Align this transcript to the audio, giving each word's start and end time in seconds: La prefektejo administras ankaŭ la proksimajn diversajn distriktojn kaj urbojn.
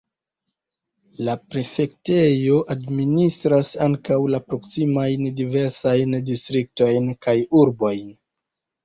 La 1.25 1.33
prefektejo 1.55 2.55
administras 2.75 3.69
ankaŭ 3.89 4.17
la 4.37 4.39
proksimajn 4.47 5.29
diversajn 5.43 6.17
distriktojn 6.31 7.13
kaj 7.27 7.37
urbojn. 7.61 8.09